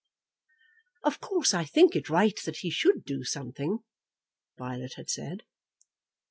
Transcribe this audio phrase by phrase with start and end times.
[1.03, 3.81] "Of course I think it right that he should do something,"
[4.57, 5.43] Violet had said.